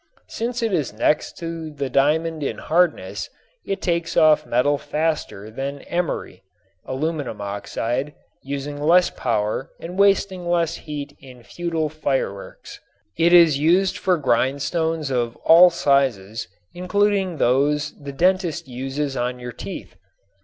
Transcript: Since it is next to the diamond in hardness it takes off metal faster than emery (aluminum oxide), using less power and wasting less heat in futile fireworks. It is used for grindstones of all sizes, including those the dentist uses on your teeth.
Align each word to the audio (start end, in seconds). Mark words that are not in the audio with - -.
Since 0.29 0.63
it 0.63 0.73
is 0.73 0.91
next 0.93 1.37
to 1.37 1.69
the 1.69 1.87
diamond 1.87 2.41
in 2.41 2.57
hardness 2.57 3.29
it 3.63 3.83
takes 3.83 4.17
off 4.17 4.47
metal 4.47 4.79
faster 4.79 5.51
than 5.51 5.83
emery 5.83 6.41
(aluminum 6.87 7.39
oxide), 7.39 8.15
using 8.41 8.81
less 8.81 9.11
power 9.11 9.69
and 9.79 9.99
wasting 9.99 10.49
less 10.49 10.73
heat 10.75 11.15
in 11.21 11.43
futile 11.43 11.87
fireworks. 11.89 12.79
It 13.15 13.31
is 13.31 13.59
used 13.59 13.95
for 13.95 14.17
grindstones 14.17 15.11
of 15.11 15.35
all 15.45 15.69
sizes, 15.69 16.47
including 16.73 17.37
those 17.37 17.93
the 18.03 18.11
dentist 18.11 18.67
uses 18.67 19.15
on 19.15 19.37
your 19.37 19.51
teeth. 19.53 19.95